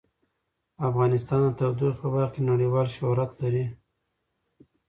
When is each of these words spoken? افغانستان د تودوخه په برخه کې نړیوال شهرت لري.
افغانستان 0.89 1.39
د 1.45 1.49
تودوخه 1.59 1.97
په 2.01 2.07
برخه 2.15 2.31
کې 2.33 2.41
نړیوال 2.51 2.87
شهرت 2.97 3.31
لري. 3.43 3.65